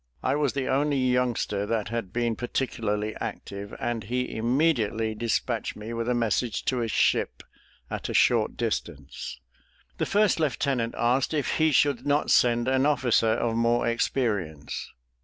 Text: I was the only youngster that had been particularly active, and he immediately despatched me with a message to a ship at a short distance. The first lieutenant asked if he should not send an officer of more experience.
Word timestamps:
I 0.23 0.35
was 0.35 0.53
the 0.53 0.67
only 0.67 0.97
youngster 0.97 1.67
that 1.67 1.89
had 1.89 2.11
been 2.11 2.35
particularly 2.35 3.15
active, 3.17 3.71
and 3.79 4.03
he 4.05 4.35
immediately 4.35 5.13
despatched 5.13 5.75
me 5.75 5.93
with 5.93 6.09
a 6.09 6.15
message 6.15 6.65
to 6.65 6.81
a 6.81 6.87
ship 6.87 7.43
at 7.87 8.09
a 8.09 8.13
short 8.15 8.57
distance. 8.57 9.39
The 9.99 10.07
first 10.07 10.39
lieutenant 10.39 10.95
asked 10.97 11.35
if 11.35 11.57
he 11.57 11.71
should 11.71 12.03
not 12.03 12.31
send 12.31 12.67
an 12.67 12.87
officer 12.87 13.33
of 13.33 13.55
more 13.55 13.87
experience. 13.87 14.89